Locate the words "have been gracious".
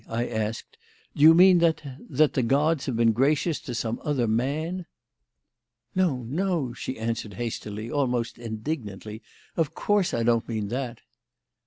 2.87-3.59